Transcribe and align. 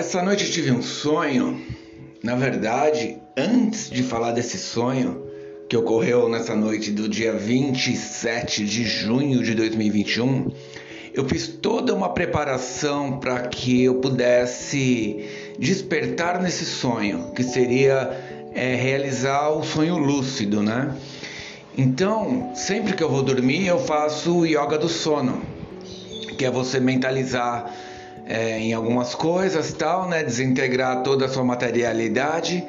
Essa 0.00 0.22
noite 0.22 0.46
eu 0.46 0.50
tive 0.50 0.72
um 0.72 0.80
sonho. 0.80 1.60
Na 2.22 2.34
verdade, 2.34 3.18
antes 3.36 3.90
de 3.90 4.02
falar 4.02 4.32
desse 4.32 4.56
sonho 4.56 5.26
que 5.68 5.76
ocorreu 5.76 6.26
nessa 6.26 6.56
noite 6.56 6.90
do 6.90 7.06
dia 7.06 7.34
27 7.34 8.64
de 8.64 8.82
junho 8.82 9.42
de 9.42 9.54
2021, 9.54 10.50
eu 11.12 11.28
fiz 11.28 11.48
toda 11.48 11.94
uma 11.94 12.14
preparação 12.14 13.18
para 13.20 13.40
que 13.40 13.84
eu 13.84 13.96
pudesse 13.96 15.22
despertar 15.58 16.40
nesse 16.40 16.64
sonho, 16.64 17.32
que 17.36 17.42
seria 17.42 18.48
é, 18.54 18.74
realizar 18.74 19.50
o 19.50 19.62
sonho 19.62 19.98
lúcido, 19.98 20.62
né? 20.62 20.96
Então, 21.76 22.52
sempre 22.54 22.94
que 22.94 23.02
eu 23.02 23.10
vou 23.10 23.22
dormir, 23.22 23.66
eu 23.66 23.78
faço 23.78 24.38
o 24.38 24.46
yoga 24.46 24.78
do 24.78 24.88
sono, 24.88 25.42
que 26.38 26.46
é 26.46 26.50
você 26.50 26.80
mentalizar 26.80 27.70
é, 28.30 28.60
em 28.60 28.72
algumas 28.72 29.12
coisas, 29.12 29.72
tal, 29.72 30.08
né? 30.08 30.22
Desintegrar 30.22 31.02
toda 31.02 31.24
a 31.24 31.28
sua 31.28 31.42
materialidade, 31.42 32.64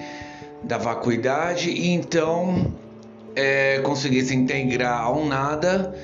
da 0.63 0.77
vacuidade 0.77 1.69
e 1.69 1.89
então 1.89 2.73
é, 3.35 3.79
conseguir 3.79 4.23
se 4.23 4.35
integrar 4.35 5.01
ao 5.01 5.23
nada, 5.23 5.95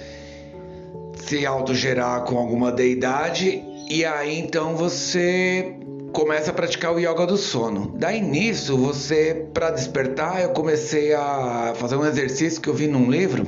se 1.15 1.43
autogerar 1.43 2.23
com 2.23 2.37
alguma 2.37 2.71
deidade 2.71 3.63
e 3.89 4.05
aí 4.05 4.39
então 4.39 4.75
você 4.75 5.75
começa 6.13 6.51
a 6.51 6.53
praticar 6.53 6.93
o 6.93 6.99
yoga 6.99 7.25
do 7.25 7.37
sono. 7.37 7.93
Daí 7.97 8.21
nisso, 8.21 8.77
você 8.77 9.47
para 9.53 9.71
despertar, 9.71 10.41
eu 10.41 10.49
comecei 10.49 11.13
a 11.13 11.73
fazer 11.75 11.95
um 11.95 12.05
exercício 12.05 12.61
que 12.61 12.69
eu 12.69 12.73
vi 12.73 12.87
num 12.87 13.09
livro 13.09 13.45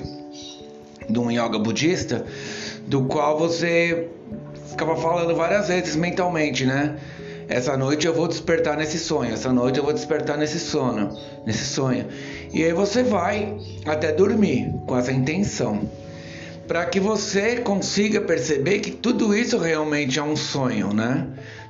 de 1.08 1.20
um 1.20 1.32
yoga 1.32 1.58
budista, 1.58 2.26
do 2.86 3.04
qual 3.06 3.38
você 3.38 4.10
ficava 4.70 4.96
falando 4.96 5.36
várias 5.36 5.68
vezes 5.68 5.96
mentalmente, 5.96 6.66
né? 6.66 6.98
Essa 7.48 7.76
noite 7.76 8.06
eu 8.06 8.14
vou 8.14 8.28
despertar 8.28 8.78
nesse 8.78 9.00
sonho, 9.00 9.34
essa 9.34 9.52
noite 9.52 9.80
eu 9.80 9.84
vou 9.84 9.92
despertar 9.92 10.38
nesse 10.38 10.60
sono, 10.60 11.18
nesse 11.46 11.66
sonho. 11.66 12.06
E 12.54 12.64
aí 12.64 12.74
você 12.74 13.02
vai 13.02 13.58
até 13.86 14.12
dormir 14.12 14.72
com 14.86 14.96
essa 14.96 15.12
intenção. 15.12 15.90
Para 16.68 16.86
que 16.86 17.00
você 17.00 17.58
consiga 17.58 18.22
perceber 18.22 18.80
que 18.80 18.92
tudo 18.92 19.36
isso 19.36 19.58
realmente 19.58 20.20
é 20.20 20.24
um 20.24 20.36
sonho, 20.36 20.94
né? 20.94 21.28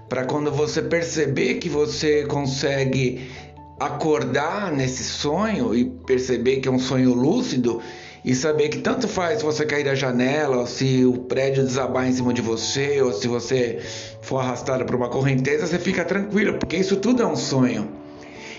Para 0.09 0.25
quando 0.25 0.51
você 0.51 0.81
perceber 0.81 1.55
que 1.55 1.69
você 1.69 2.25
consegue 2.25 3.31
acordar 3.79 4.73
nesse 4.73 5.05
sonho 5.05 5.73
e 5.73 5.85
perceber 5.85 6.57
que 6.57 6.67
é 6.67 6.71
um 6.71 6.79
sonho 6.79 7.13
lúcido, 7.13 7.81
e 8.23 8.35
saber 8.35 8.69
que 8.69 8.79
tanto 8.79 9.07
faz 9.07 9.39
se 9.39 9.45
você 9.45 9.65
cair 9.65 9.83
da 9.83 9.95
janela, 9.95 10.57
ou 10.57 10.67
se 10.67 11.05
o 11.05 11.13
prédio 11.13 11.63
desabar 11.63 12.07
em 12.07 12.11
cima 12.11 12.33
de 12.33 12.41
você, 12.41 13.01
ou 13.01 13.13
se 13.13 13.27
você 13.27 13.79
for 14.21 14.39
arrastado 14.39 14.85
por 14.85 14.95
uma 14.95 15.09
correnteza, 15.09 15.65
você 15.65 15.79
fica 15.79 16.03
tranquilo, 16.03 16.57
porque 16.57 16.75
isso 16.75 16.97
tudo 16.97 17.21
é 17.21 17.25
um 17.25 17.35
sonho. 17.35 17.89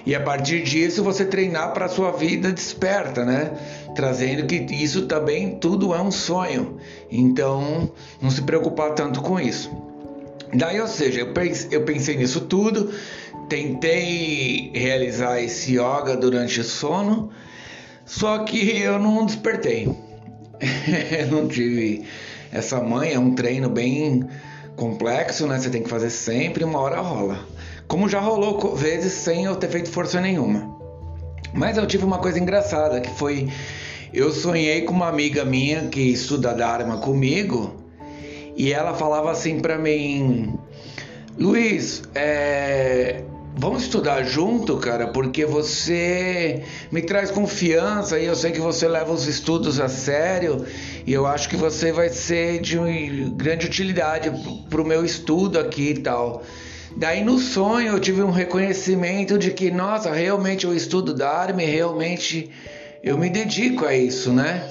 E 0.06 0.14
a 0.14 0.20
partir 0.20 0.62
disso 0.62 1.04
você 1.04 1.26
treinar 1.26 1.74
para 1.74 1.84
a 1.84 1.88
sua 1.88 2.10
vida 2.10 2.50
desperta, 2.50 3.24
né? 3.24 3.52
Trazendo 3.94 4.46
que 4.46 4.56
isso 4.74 5.02
também 5.02 5.56
tudo 5.56 5.94
é 5.94 6.00
um 6.00 6.10
sonho. 6.10 6.78
Então, 7.10 7.90
não 8.20 8.30
se 8.30 8.40
preocupar 8.42 8.94
tanto 8.94 9.20
com 9.20 9.38
isso. 9.38 9.70
Daí, 10.54 10.80
ou 10.80 10.88
seja, 10.88 11.20
eu 11.20 11.32
pensei, 11.32 11.68
eu 11.70 11.82
pensei 11.82 12.16
nisso 12.16 12.40
tudo, 12.40 12.90
tentei 13.48 14.72
realizar 14.74 15.40
esse 15.40 15.74
yoga 15.74 16.16
durante 16.16 16.60
o 16.60 16.64
sono 16.64 17.30
só 18.10 18.40
que 18.40 18.76
eu 18.80 18.98
não 18.98 19.24
despertei. 19.24 19.88
não 21.30 21.46
tive 21.46 22.04
essa 22.52 22.82
manha, 22.82 23.14
é 23.14 23.18
um 23.20 23.36
treino 23.36 23.70
bem 23.70 24.28
complexo, 24.74 25.46
né? 25.46 25.60
Você 25.60 25.70
tem 25.70 25.84
que 25.84 25.88
fazer 25.88 26.10
sempre, 26.10 26.64
uma 26.64 26.80
hora 26.80 27.00
rola. 27.00 27.38
Como 27.86 28.08
já 28.08 28.18
rolou 28.18 28.74
vezes 28.74 29.12
sem 29.12 29.44
eu 29.44 29.54
ter 29.54 29.68
feito 29.68 29.90
força 29.90 30.20
nenhuma. 30.20 30.76
Mas 31.54 31.76
eu 31.76 31.86
tive 31.86 32.04
uma 32.04 32.18
coisa 32.18 32.40
engraçada 32.40 33.00
que 33.00 33.10
foi 33.10 33.48
eu 34.12 34.32
sonhei 34.32 34.82
com 34.82 34.92
uma 34.92 35.06
amiga 35.06 35.44
minha 35.44 35.86
que 35.86 36.00
estuda 36.00 36.52
Dharma 36.52 36.98
comigo 36.98 37.76
e 38.56 38.72
ela 38.72 38.92
falava 38.92 39.30
assim 39.30 39.60
para 39.60 39.78
mim: 39.78 40.58
Luiz, 41.38 42.02
é, 42.12 43.22
Vamos 43.56 43.82
estudar 43.82 44.22
junto, 44.22 44.76
cara, 44.78 45.08
porque 45.08 45.44
você 45.44 46.62
me 46.90 47.02
traz 47.02 47.30
confiança 47.30 48.18
e 48.18 48.24
eu 48.24 48.34
sei 48.34 48.52
que 48.52 48.60
você 48.60 48.88
leva 48.88 49.12
os 49.12 49.26
estudos 49.26 49.78
a 49.78 49.88
sério 49.88 50.64
e 51.06 51.12
eu 51.12 51.26
acho 51.26 51.48
que 51.48 51.56
você 51.56 51.92
vai 51.92 52.08
ser 52.08 52.60
de 52.60 52.78
grande 53.36 53.66
utilidade 53.66 54.30
para 54.70 54.80
o 54.80 54.86
meu 54.86 55.04
estudo 55.04 55.58
aqui 55.58 55.90
e 55.90 55.98
tal. 55.98 56.42
Daí 56.96 57.22
no 57.22 57.38
sonho 57.38 57.88
eu 57.88 58.00
tive 58.00 58.22
um 58.22 58.30
reconhecimento 58.30 59.38
de 59.38 59.50
que, 59.50 59.70
nossa, 59.70 60.10
realmente 60.12 60.64
eu 60.64 60.74
estudo 60.74 61.12
Dharma 61.12 61.60
realmente 61.60 62.50
eu 63.02 63.18
me 63.18 63.28
dedico 63.28 63.84
a 63.84 63.94
isso, 63.94 64.32
né? 64.32 64.68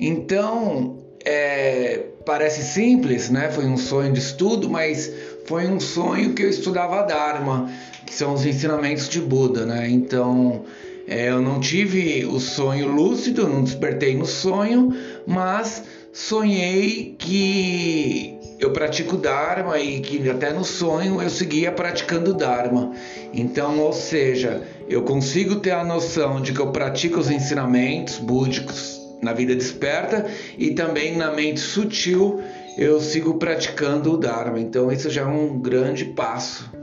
Então, 0.00 0.98
é, 1.24 2.06
parece 2.24 2.62
simples, 2.62 3.30
né? 3.30 3.50
Foi 3.50 3.66
um 3.66 3.76
sonho 3.76 4.12
de 4.12 4.18
estudo, 4.18 4.68
mas 4.68 5.12
foi 5.44 5.66
um 5.66 5.78
sonho 5.78 6.34
que 6.34 6.42
eu 6.42 6.48
estudava 6.48 7.02
Dharma 7.02 7.70
que 8.12 8.18
são 8.18 8.34
os 8.34 8.44
ensinamentos 8.44 9.08
de 9.08 9.22
Buda, 9.22 9.64
né? 9.64 9.88
Então, 9.88 10.64
é, 11.08 11.30
eu 11.30 11.40
não 11.40 11.58
tive 11.58 12.26
o 12.26 12.38
sonho 12.38 12.86
lúcido, 12.86 13.48
não 13.48 13.64
despertei 13.64 14.14
no 14.14 14.26
sonho, 14.26 14.94
mas 15.26 15.82
sonhei 16.12 17.16
que 17.18 18.38
eu 18.60 18.70
pratico 18.70 19.16
Dharma 19.16 19.78
e 19.78 20.00
que 20.00 20.28
até 20.28 20.52
no 20.52 20.62
sonho 20.62 21.22
eu 21.22 21.30
seguia 21.30 21.72
praticando 21.72 22.34
Dharma. 22.34 22.92
Então, 23.32 23.80
ou 23.80 23.94
seja, 23.94 24.62
eu 24.90 25.00
consigo 25.04 25.56
ter 25.56 25.70
a 25.70 25.82
noção 25.82 26.42
de 26.42 26.52
que 26.52 26.60
eu 26.60 26.70
pratico 26.70 27.18
os 27.18 27.30
ensinamentos 27.30 28.18
búdicos 28.18 29.00
na 29.22 29.32
vida 29.32 29.54
desperta 29.54 30.26
e 30.58 30.72
também 30.72 31.16
na 31.16 31.32
mente 31.32 31.60
sutil 31.60 32.42
eu 32.76 33.00
sigo 33.00 33.38
praticando 33.38 34.12
o 34.12 34.18
Dharma. 34.18 34.60
Então, 34.60 34.92
isso 34.92 35.08
já 35.08 35.22
é 35.22 35.26
um 35.26 35.58
grande 35.58 36.04
passo 36.04 36.81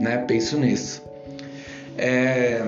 né? 0.00 0.18
Penso 0.26 0.58
nisso. 0.58 1.02
É, 1.96 2.64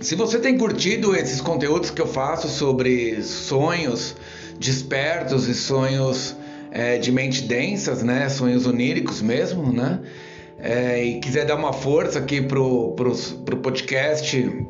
se 0.00 0.14
você 0.14 0.38
tem 0.38 0.56
curtido 0.56 1.14
esses 1.14 1.40
conteúdos 1.40 1.90
que 1.90 2.00
eu 2.00 2.06
faço 2.06 2.48
sobre 2.48 3.20
sonhos 3.22 4.14
despertos 4.58 5.48
e 5.48 5.54
sonhos 5.54 6.36
é, 6.70 6.98
de 6.98 7.10
mente 7.10 7.42
densas, 7.42 8.02
né? 8.02 8.28
Sonhos 8.28 8.66
oníricos 8.66 9.20
mesmo, 9.20 9.72
né? 9.72 10.00
É, 10.60 11.04
e 11.04 11.20
quiser 11.20 11.46
dar 11.46 11.56
uma 11.56 11.72
força 11.72 12.18
aqui 12.18 12.40
pro, 12.40 12.92
pro, 12.92 13.14
pro 13.44 13.56
podcast 13.58 14.66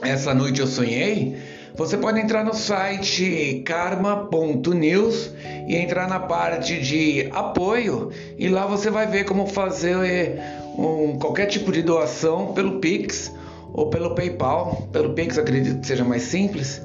Essa 0.00 0.32
Noite 0.32 0.60
Eu 0.60 0.66
Sonhei, 0.66 1.36
você 1.76 1.96
pode 1.96 2.20
entrar 2.20 2.44
no 2.44 2.54
site 2.54 3.62
karma.news 3.64 5.32
e 5.68 5.76
entrar 5.76 6.08
na 6.08 6.20
parte 6.20 6.80
de 6.80 7.28
apoio 7.32 8.10
e 8.36 8.48
lá 8.48 8.66
você 8.66 8.90
vai 8.90 9.06
ver 9.06 9.24
como 9.24 9.46
fazer 9.46 10.40
um, 10.78 11.18
qualquer 11.18 11.46
tipo 11.46 11.72
de 11.72 11.82
doação 11.82 12.52
pelo 12.54 12.78
Pix 12.78 13.34
ou 13.72 13.90
pelo 13.90 14.14
PayPal. 14.14 14.88
Pelo 14.92 15.12
Pix 15.12 15.36
acredito 15.36 15.80
que 15.80 15.86
seja 15.86 16.04
mais 16.04 16.22
simples. 16.22 16.80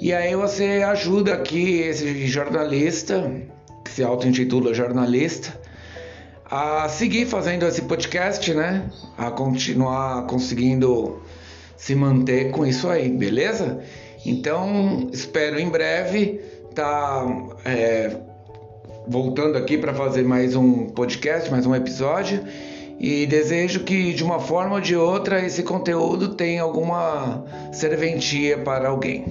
E 0.00 0.12
aí 0.12 0.36
você 0.36 0.82
ajuda 0.86 1.34
aqui 1.34 1.80
esse 1.80 2.26
jornalista, 2.26 3.32
que 3.84 3.90
se 3.90 4.04
auto-intitula 4.04 4.74
jornalista, 4.74 5.58
a 6.44 6.88
seguir 6.88 7.26
fazendo 7.26 7.66
esse 7.66 7.82
podcast, 7.82 8.52
né? 8.52 8.84
A 9.16 9.30
continuar 9.30 10.26
conseguindo 10.26 11.22
se 11.76 11.94
manter 11.94 12.50
com 12.50 12.66
isso 12.66 12.88
aí, 12.88 13.08
beleza? 13.08 13.80
Então 14.24 15.08
espero 15.12 15.58
em 15.58 15.68
breve 15.70 16.40
tá, 16.74 17.26
é, 17.64 18.16
voltando 19.06 19.56
aqui 19.56 19.78
para 19.78 19.94
fazer 19.94 20.24
mais 20.24 20.54
um 20.54 20.86
podcast, 20.86 21.50
mais 21.50 21.66
um 21.66 21.74
episódio 21.74 22.42
e 23.00 23.26
desejo 23.26 23.80
que 23.80 24.12
de 24.12 24.22
uma 24.22 24.38
forma 24.38 24.74
ou 24.74 24.80
de 24.80 24.94
outra 24.94 25.44
esse 25.44 25.62
conteúdo 25.62 26.34
tenha 26.34 26.62
alguma 26.62 27.42
serventia 27.72 28.58
para 28.58 28.90
alguém. 28.90 29.24